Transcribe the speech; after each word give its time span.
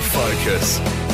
Focus. 0.00 1.13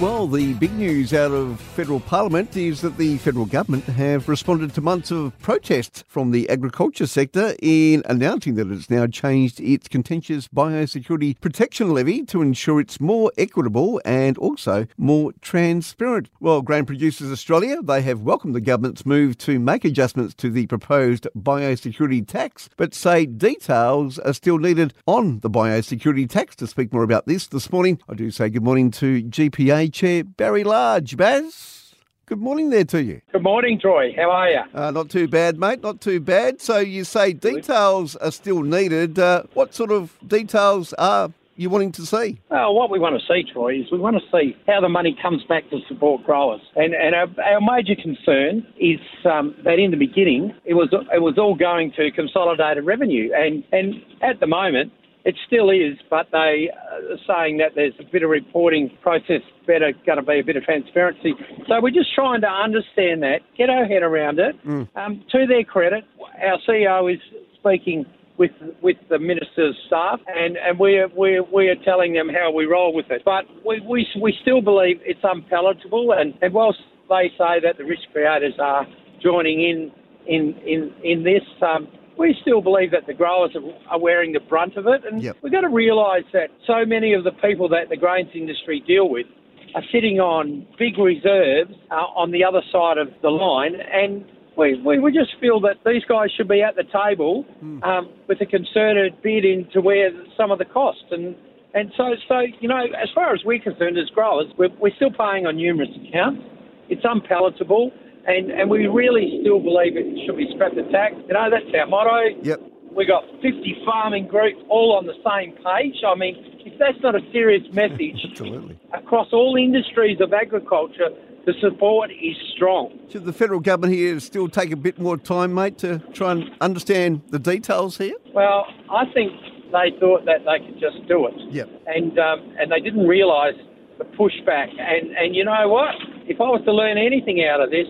Well, 0.00 0.26
the 0.26 0.54
big 0.54 0.72
news 0.72 1.12
out 1.12 1.30
of 1.32 1.60
federal 1.60 2.00
parliament 2.00 2.56
is 2.56 2.80
that 2.80 2.96
the 2.96 3.18
federal 3.18 3.44
government 3.44 3.84
have 3.84 4.30
responded 4.30 4.72
to 4.72 4.80
months 4.80 5.10
of 5.10 5.38
protests 5.40 6.04
from 6.08 6.30
the 6.30 6.48
agriculture 6.48 7.06
sector 7.06 7.54
in 7.60 8.02
announcing 8.06 8.54
that 8.54 8.70
it's 8.70 8.88
now 8.88 9.06
changed 9.06 9.60
its 9.60 9.88
contentious 9.88 10.48
biosecurity 10.48 11.38
protection 11.42 11.92
levy 11.92 12.24
to 12.24 12.40
ensure 12.40 12.80
it's 12.80 12.98
more 12.98 13.30
equitable 13.36 14.00
and 14.06 14.38
also 14.38 14.86
more 14.96 15.34
transparent. 15.42 16.30
Well, 16.40 16.62
Grain 16.62 16.86
Producers 16.86 17.30
Australia, 17.30 17.82
they 17.82 18.00
have 18.00 18.22
welcomed 18.22 18.54
the 18.54 18.62
government's 18.62 19.04
move 19.04 19.36
to 19.38 19.58
make 19.58 19.84
adjustments 19.84 20.32
to 20.36 20.48
the 20.48 20.66
proposed 20.66 21.28
biosecurity 21.36 22.26
tax, 22.26 22.70
but 22.78 22.94
say 22.94 23.26
details 23.26 24.18
are 24.20 24.32
still 24.32 24.56
needed 24.56 24.94
on 25.04 25.40
the 25.40 25.50
biosecurity 25.50 26.26
tax. 26.26 26.56
To 26.56 26.66
speak 26.66 26.90
more 26.90 27.02
about 27.02 27.26
this 27.26 27.46
this 27.48 27.70
morning, 27.70 28.00
I 28.08 28.14
do 28.14 28.30
say 28.30 28.48
good 28.48 28.64
morning 28.64 28.90
to 28.92 29.22
GPA 29.24 29.89
Chair 29.90 30.24
Barry 30.24 30.64
Large. 30.64 31.16
Baz, 31.16 31.94
good 32.26 32.40
morning 32.40 32.70
there 32.70 32.84
to 32.84 33.02
you. 33.02 33.20
Good 33.32 33.42
morning, 33.42 33.78
Troy. 33.80 34.12
How 34.16 34.30
are 34.30 34.50
you? 34.50 34.60
Uh, 34.74 34.90
not 34.90 35.10
too 35.10 35.28
bad, 35.28 35.58
mate. 35.58 35.82
Not 35.82 36.00
too 36.00 36.20
bad. 36.20 36.60
So 36.60 36.78
you 36.78 37.04
say 37.04 37.32
details 37.32 38.16
are 38.16 38.32
still 38.32 38.62
needed. 38.62 39.18
Uh, 39.18 39.44
what 39.54 39.74
sort 39.74 39.90
of 39.90 40.16
details 40.26 40.92
are 40.94 41.30
you 41.56 41.68
wanting 41.68 41.92
to 41.92 42.06
see? 42.06 42.40
Well, 42.50 42.74
what 42.74 42.88
we 42.88 42.98
want 42.98 43.20
to 43.20 43.26
see, 43.26 43.44
Troy, 43.52 43.80
is 43.80 43.92
we 43.92 43.98
want 43.98 44.16
to 44.16 44.22
see 44.32 44.56
how 44.66 44.80
the 44.80 44.88
money 44.88 45.14
comes 45.20 45.44
back 45.44 45.68
to 45.68 45.78
support 45.88 46.24
growers. 46.24 46.62
And, 46.74 46.94
and 46.94 47.14
our, 47.14 47.26
our 47.44 47.60
major 47.60 47.94
concern 47.94 48.66
is 48.78 48.98
um, 49.26 49.54
that 49.64 49.78
in 49.78 49.90
the 49.90 49.98
beginning, 49.98 50.54
it 50.64 50.72
was 50.72 50.88
it 50.90 51.20
was 51.20 51.36
all 51.36 51.54
going 51.54 51.92
to 51.98 52.10
consolidated 52.12 52.86
revenue, 52.86 53.30
and 53.34 53.62
and 53.72 53.96
at 54.22 54.40
the 54.40 54.46
moment. 54.46 54.92
It 55.24 55.36
still 55.46 55.68
is, 55.68 55.98
but 56.08 56.28
they 56.32 56.70
are 56.70 57.18
saying 57.26 57.58
that 57.58 57.72
there's 57.74 57.92
a 58.00 58.04
bit 58.10 58.22
of 58.22 58.30
reporting 58.30 58.90
process, 59.02 59.42
better 59.66 59.92
going 60.06 60.16
to 60.16 60.24
be 60.24 60.40
a 60.40 60.44
bit 60.44 60.56
of 60.56 60.64
transparency. 60.64 61.34
So 61.68 61.80
we're 61.80 61.90
just 61.90 62.14
trying 62.14 62.40
to 62.40 62.48
understand 62.48 63.22
that, 63.22 63.40
get 63.56 63.68
our 63.68 63.84
head 63.84 64.02
around 64.02 64.38
it. 64.38 64.56
Mm. 64.64 64.88
Um, 64.96 65.24
to 65.32 65.46
their 65.46 65.64
credit, 65.64 66.04
our 66.42 66.58
CEO 66.66 67.12
is 67.12 67.20
speaking 67.58 68.06
with 68.38 68.52
with 68.80 68.96
the 69.10 69.18
minister's 69.18 69.76
staff, 69.86 70.20
and, 70.26 70.56
and 70.56 70.78
we're, 70.78 71.08
we're 71.08 71.44
we're 71.44 71.76
telling 71.84 72.14
them 72.14 72.30
how 72.30 72.50
we 72.50 72.64
roll 72.64 72.94
with 72.94 73.10
it. 73.10 73.20
But 73.22 73.44
we 73.66 73.80
we, 73.80 74.06
we 74.20 74.34
still 74.40 74.62
believe 74.62 75.00
it's 75.04 75.20
unpalatable, 75.22 76.12
and, 76.12 76.32
and 76.40 76.54
whilst 76.54 76.78
they 77.10 77.30
say 77.36 77.60
that 77.62 77.76
the 77.76 77.84
risk 77.84 78.04
creators 78.12 78.54
are 78.58 78.86
joining 79.22 79.60
in 79.60 79.92
in 80.26 80.54
in 80.66 80.94
in 81.04 81.24
this. 81.24 81.42
Um, 81.60 81.88
we 82.20 82.36
still 82.42 82.60
believe 82.60 82.90
that 82.90 83.06
the 83.06 83.14
growers 83.14 83.56
are, 83.90 83.98
wearing 83.98 84.32
the 84.32 84.40
brunt 84.40 84.76
of 84.76 84.86
it, 84.86 85.00
and 85.10 85.22
Yep. 85.22 85.38
we've 85.42 85.52
got 85.52 85.62
to 85.62 85.70
realise 85.70 86.24
that 86.34 86.50
so 86.66 86.84
many 86.84 87.14
of 87.14 87.24
the 87.24 87.32
people 87.32 87.66
that 87.70 87.88
the 87.88 87.96
grains 87.96 88.28
industry 88.34 88.82
deal 88.86 89.08
with 89.08 89.26
are 89.74 89.82
sitting 89.90 90.20
on 90.20 90.66
big 90.78 90.98
reserves 90.98 91.72
uh, 91.90 91.94
on 92.22 92.30
the 92.30 92.44
other 92.44 92.60
side 92.70 92.98
of 92.98 93.08
the 93.22 93.30
line, 93.30 93.74
and 93.74 94.24
we, 94.58 94.78
we, 94.84 94.98
we 94.98 95.10
just 95.12 95.32
feel 95.40 95.60
that 95.60 95.76
these 95.86 96.04
guys 96.04 96.28
should 96.36 96.48
be 96.48 96.60
at 96.62 96.76
the 96.76 96.84
table 96.92 97.46
um, 97.82 98.10
with 98.28 98.38
a 98.42 98.46
concerted 98.46 99.14
bid 99.22 99.44
into 99.46 99.80
where 99.80 100.10
some 100.36 100.50
of 100.50 100.58
the 100.58 100.66
costs 100.66 101.04
and. 101.10 101.34
And 101.72 101.92
so, 101.96 102.16
so 102.26 102.40
you 102.60 102.66
know, 102.66 102.82
as 103.00 103.08
far 103.14 103.32
as 103.32 103.42
we're 103.44 103.60
concerned 103.60 103.96
as 103.96 104.10
growers, 104.10 104.46
we're, 104.58 104.74
we're 104.80 104.94
still 104.96 105.12
paying 105.12 105.46
on 105.46 105.54
numerous 105.54 105.88
accounts. 106.02 106.42
It's 106.88 107.04
unpalatable, 107.04 107.92
and, 108.26 108.50
and 108.50 108.68
we 108.70 108.86
really 108.86 109.38
still 109.42 109.60
believe 109.60 109.96
it 109.96 110.06
should 110.26 110.36
be 110.36 110.48
scrap 110.54 110.74
the 110.74 110.82
tax. 110.92 111.14
You 111.26 111.34
know, 111.34 111.48
that's 111.50 111.66
our 111.78 111.86
motto. 111.86 112.36
Yep. 112.42 112.60
We 112.94 113.06
got 113.06 113.24
50 113.40 113.82
farming 113.84 114.26
groups 114.28 114.58
all 114.68 114.96
on 114.98 115.06
the 115.06 115.14
same 115.24 115.52
page. 115.62 116.02
I 116.06 116.14
mean, 116.16 116.34
if 116.66 116.78
that's 116.78 116.98
not 117.02 117.14
a 117.14 117.20
serious 117.32 117.62
message 117.72 118.18
Absolutely. 118.30 118.78
across 118.92 119.28
all 119.32 119.56
industries 119.56 120.20
of 120.20 120.32
agriculture, 120.32 121.08
the 121.46 121.54
support 121.60 122.10
is 122.10 122.36
strong. 122.54 122.98
Should 123.08 123.24
the 123.24 123.32
federal 123.32 123.60
government 123.60 123.94
here 123.94 124.18
still 124.20 124.48
take 124.48 124.72
a 124.72 124.76
bit 124.76 124.98
more 124.98 125.16
time, 125.16 125.54
mate, 125.54 125.78
to 125.78 125.98
try 126.12 126.32
and 126.32 126.50
understand 126.60 127.22
the 127.30 127.38
details 127.38 127.96
here? 127.96 128.14
Well, 128.34 128.66
I 128.90 129.04
think 129.14 129.32
they 129.72 129.96
thought 129.98 130.26
that 130.26 130.44
they 130.44 130.58
could 130.66 130.78
just 130.80 131.06
do 131.08 131.26
it, 131.28 131.34
Yep. 131.50 131.68
and 131.86 132.18
um, 132.18 132.54
and 132.58 132.70
they 132.70 132.80
didn't 132.80 133.06
realise 133.06 133.54
the 133.98 134.04
pushback. 134.04 134.68
And 134.78 135.16
and 135.16 135.34
you 135.34 135.44
know 135.44 135.68
what? 135.68 135.94
If 136.26 136.40
I 136.40 136.44
was 136.44 136.60
to 136.66 136.72
learn 136.72 136.98
anything 136.98 137.42
out 137.44 137.60
of 137.62 137.70
this, 137.70 137.86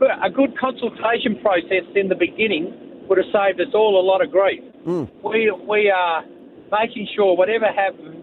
a 0.00 0.30
good 0.30 0.56
consultation 0.58 1.38
process 1.42 1.84
in 1.94 2.08
the 2.08 2.14
beginning 2.14 2.72
would 3.08 3.18
have 3.18 3.26
saved 3.32 3.60
us 3.60 3.74
all 3.74 4.00
a 4.00 4.04
lot 4.04 4.22
of 4.24 4.30
grief. 4.30 4.62
Mm. 4.86 5.08
We 5.24 5.50
we 5.68 5.90
are 5.90 6.24
making 6.70 7.08
sure 7.14 7.36
whatever 7.36 7.66
happens 7.66 8.16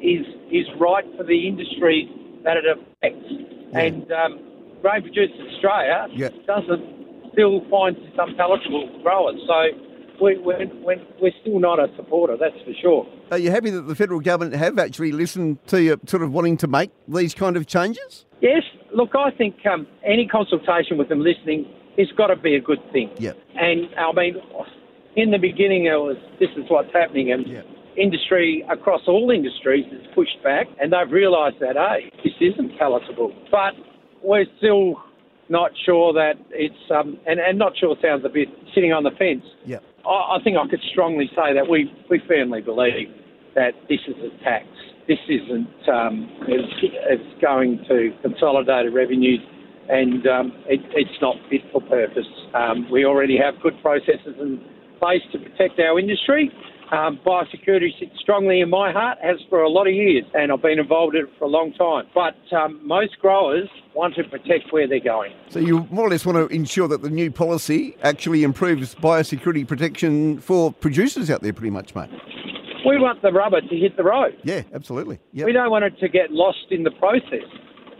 is 0.00 0.24
is 0.50 0.66
right 0.78 1.04
for 1.16 1.24
the 1.24 1.46
industry 1.46 2.08
that 2.44 2.56
it 2.56 2.64
affects. 2.64 3.26
And 3.72 4.10
um, 4.12 4.40
Grain 4.82 5.02
Producers 5.02 5.38
Australia 5.54 6.06
Yeah. 6.12 6.28
doesn't 6.46 7.30
still 7.32 7.60
find 7.70 7.96
some 8.16 8.34
palatable 8.36 9.00
growers. 9.02 9.36
So 9.46 10.24
we, 10.24 10.38
we're, 10.38 10.66
we're, 10.82 11.00
we're 11.20 11.32
still 11.42 11.60
not 11.60 11.78
a 11.78 11.86
supporter, 11.96 12.36
that's 12.38 12.56
for 12.64 12.72
sure. 12.80 13.06
Are 13.30 13.38
you 13.38 13.50
happy 13.50 13.70
that 13.70 13.82
the 13.82 13.94
federal 13.94 14.20
government 14.20 14.56
have 14.56 14.78
actually 14.78 15.12
listened 15.12 15.64
to 15.68 15.80
you, 15.82 16.00
sort 16.06 16.22
of 16.22 16.32
wanting 16.32 16.56
to 16.58 16.66
make 16.66 16.90
these 17.06 17.32
kind 17.34 17.56
of 17.56 17.66
changes? 17.66 18.26
Yes, 18.40 18.62
look, 18.94 19.10
I 19.14 19.30
think 19.30 19.56
um, 19.66 19.86
any 20.04 20.26
consultation 20.26 20.98
with 20.98 21.08
them 21.08 21.20
listening 21.20 21.66
has 21.98 22.08
got 22.16 22.28
to 22.28 22.36
be 22.36 22.54
a 22.54 22.60
good 22.60 22.80
thing. 22.92 23.10
Yep. 23.18 23.38
And 23.56 23.88
I 23.98 24.12
mean, 24.12 24.36
in 25.16 25.30
the 25.30 25.38
beginning, 25.38 25.86
it 25.86 25.96
was 25.96 26.16
this 26.38 26.50
is 26.56 26.64
what's 26.68 26.92
happening, 26.92 27.32
and 27.32 27.46
Yeah. 27.46 27.62
industry 27.96 28.64
across 28.70 29.02
all 29.06 29.30
industries 29.30 29.86
has 29.90 30.02
pushed 30.14 30.42
back, 30.42 30.66
and 30.80 30.92
they've 30.92 31.10
realised 31.10 31.56
that 31.60 31.76
hey, 31.76 32.10
this 32.24 32.34
isn't 32.40 32.78
palatable. 32.78 33.32
But 33.50 33.74
we're 34.22 34.46
still 34.58 35.02
not 35.48 35.72
sure 35.84 36.12
that 36.12 36.34
it's 36.50 36.90
um, 36.90 37.18
and, 37.26 37.40
and 37.40 37.58
not 37.58 37.76
sure 37.76 37.96
sounds 38.00 38.24
a 38.24 38.28
bit 38.28 38.48
sitting 38.74 38.92
on 38.92 39.02
the 39.02 39.10
fence. 39.18 39.44
Yep. 39.66 39.82
I, 40.06 40.36
I 40.36 40.38
think 40.42 40.56
I 40.56 40.66
could 40.68 40.80
strongly 40.92 41.28
say 41.34 41.52
that 41.54 41.68
we, 41.68 41.92
we 42.08 42.20
firmly 42.26 42.60
believe 42.62 43.08
that 43.54 43.72
this 43.88 44.00
is 44.06 44.14
a 44.22 44.44
tax. 44.44 44.66
This 45.08 45.18
isn't 45.28 45.88
um, 45.88 46.28
it's, 46.46 46.72
it's 46.82 47.42
going 47.42 47.84
to 47.88 48.10
consolidated 48.22 48.94
revenues, 48.94 49.40
and 49.88 50.26
um, 50.26 50.52
it, 50.66 50.80
it's 50.94 51.20
not 51.20 51.36
fit 51.48 51.62
for 51.72 51.80
purpose. 51.80 52.28
Um, 52.54 52.90
we 52.90 53.04
already 53.04 53.36
have 53.38 53.60
good 53.62 53.74
processes 53.82 54.36
in 54.38 54.64
place 55.00 55.22
to 55.32 55.38
protect 55.38 55.80
our 55.80 55.98
industry. 55.98 56.52
Um, 56.92 57.20
biosecurity 57.24 57.96
sits 58.00 58.18
strongly 58.20 58.60
in 58.60 58.68
my 58.68 58.90
heart, 58.90 59.18
has 59.22 59.36
for 59.48 59.62
a 59.62 59.68
lot 59.68 59.86
of 59.86 59.94
years, 59.94 60.24
and 60.34 60.50
I've 60.50 60.60
been 60.60 60.80
involved 60.80 61.14
in 61.14 61.26
it 61.26 61.30
for 61.38 61.44
a 61.44 61.48
long 61.48 61.72
time. 61.74 62.06
But 62.12 62.34
um, 62.56 62.80
most 62.84 63.16
growers 63.20 63.68
want 63.94 64.16
to 64.16 64.24
protect 64.24 64.72
where 64.72 64.88
they're 64.88 64.98
going. 64.98 65.32
So 65.50 65.60
you 65.60 65.86
more 65.90 66.08
or 66.08 66.10
less 66.10 66.26
want 66.26 66.36
to 66.38 66.52
ensure 66.54 66.88
that 66.88 67.02
the 67.02 67.10
new 67.10 67.30
policy 67.30 67.96
actually 68.02 68.42
improves 68.42 68.96
biosecurity 68.96 69.68
protection 69.68 70.40
for 70.40 70.72
producers 70.72 71.30
out 71.30 71.42
there, 71.42 71.52
pretty 71.52 71.70
much, 71.70 71.94
mate. 71.94 72.10
We 72.86 72.98
want 72.98 73.22
the 73.22 73.32
rubber 73.32 73.60
to 73.60 73.76
hit 73.76 73.96
the 73.96 74.04
road. 74.04 74.36
Yeah, 74.44 74.62
absolutely. 74.72 75.20
Yep. 75.32 75.46
We 75.46 75.52
don't 75.52 75.70
want 75.70 75.84
it 75.84 75.98
to 76.00 76.08
get 76.08 76.30
lost 76.30 76.66
in 76.70 76.82
the 76.84 76.90
process, 76.92 77.46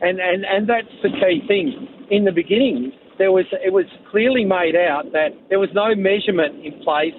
and 0.01 0.21
and 0.21 0.45
and 0.45 0.69
that's 0.69 0.93
the 1.03 1.11
key 1.11 1.43
thing. 1.47 1.89
In 2.11 2.25
the 2.25 2.33
beginning, 2.33 2.93
there 3.19 3.33
was 3.33 3.47
it 3.53 3.73
was 3.73 3.87
clearly 4.11 4.45
made 4.45 4.77
out 4.77 5.13
that 5.13 5.31
there 5.49 5.59
was 5.59 5.71
no 5.75 5.95
measurement 5.95 6.65
in 6.65 6.81
place 6.83 7.17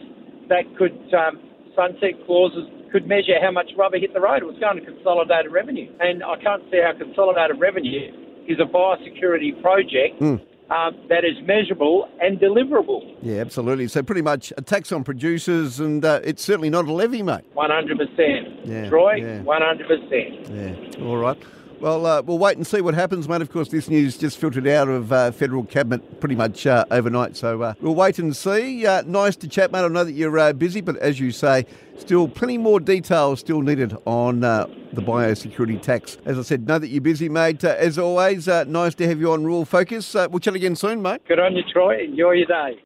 that 0.49 0.65
could 0.77 0.97
um, 1.13 1.39
sunset 1.75 2.17
clauses 2.25 2.67
could 2.91 3.07
measure 3.07 3.39
how 3.41 3.51
much 3.51 3.71
rubber 3.77 3.97
hit 3.97 4.13
the 4.13 4.19
road. 4.19 4.43
It 4.43 4.45
was 4.45 4.59
going 4.59 4.77
to 4.77 4.85
consolidated 4.85 5.51
revenue, 5.51 5.91
and 5.99 6.23
I 6.23 6.35
can't 6.41 6.63
see 6.71 6.81
how 6.83 6.91
consolidated 6.97 7.59
revenue 7.59 8.11
is 8.47 8.59
a 8.59 8.65
biosecurity 8.65 9.61
project 9.61 10.19
Mm. 10.19 10.41
Um, 10.71 10.95
that 11.09 11.25
is 11.25 11.35
measurable 11.45 12.07
and 12.21 12.39
deliverable. 12.39 13.15
Yeah, 13.21 13.41
absolutely. 13.41 13.87
So 13.89 14.01
pretty 14.01 14.21
much 14.21 14.53
a 14.57 14.61
tax 14.61 14.91
on 14.91 15.03
producers, 15.03 15.79
and 15.79 16.03
uh, 16.03 16.21
it's 16.23 16.43
certainly 16.43 16.69
not 16.69 16.85
a 16.87 16.93
levy, 16.93 17.21
mate. 17.21 17.43
One 17.53 17.69
hundred 17.69 17.97
percent, 17.97 18.65
Yeah, 18.65 18.89
Troy. 18.89 19.41
One 19.43 19.61
hundred 19.61 19.87
percent. 19.87 20.49
Yeah, 20.49 21.05
all 21.05 21.17
right. 21.17 21.37
Well, 21.81 22.05
uh, 22.05 22.21
we'll 22.21 22.37
wait 22.37 22.57
and 22.57 22.67
see 22.67 22.79
what 22.79 22.93
happens, 22.93 23.27
mate. 23.27 23.41
Of 23.41 23.51
course, 23.51 23.69
this 23.69 23.89
news 23.89 24.15
just 24.15 24.37
filtered 24.37 24.67
out 24.67 24.87
of 24.87 25.11
uh, 25.11 25.31
federal 25.31 25.63
cabinet 25.63 26.19
pretty 26.19 26.35
much 26.35 26.67
uh, 26.67 26.85
overnight, 26.91 27.35
so 27.35 27.59
uh, 27.63 27.73
we'll 27.81 27.95
wait 27.95 28.19
and 28.19 28.35
see. 28.35 28.85
Uh, 28.85 29.01
nice 29.07 29.35
to 29.37 29.47
chat, 29.47 29.71
mate. 29.71 29.79
I 29.79 29.87
know 29.87 30.03
that 30.03 30.11
you're 30.11 30.37
uh, 30.37 30.53
busy, 30.53 30.81
but 30.81 30.95
as 30.97 31.19
you 31.19 31.31
say, 31.31 31.65
still 31.97 32.27
plenty 32.27 32.59
more 32.59 32.79
details 32.79 33.39
still 33.39 33.61
needed 33.61 33.97
on 34.05 34.41
the 34.41 34.67
biosecurity 34.93 35.81
tax. 35.81 36.19
As 36.23 36.37
I 36.37 36.43
said, 36.43 36.67
know 36.67 36.77
that 36.77 36.89
you're 36.89 37.01
busy, 37.01 37.29
mate. 37.29 37.63
As 37.63 37.97
always, 37.97 38.45
nice 38.45 38.93
to 38.93 39.07
have 39.07 39.19
you 39.19 39.31
on 39.31 39.43
Rural 39.43 39.65
Focus. 39.65 40.13
We'll 40.13 40.37
chat 40.37 40.53
again 40.53 40.75
soon, 40.75 41.01
mate. 41.01 41.21
Good 41.27 41.39
on 41.39 41.55
you, 41.55 41.63
Troy. 41.73 42.03
Enjoy 42.03 42.33
your 42.33 42.45
day. 42.45 42.83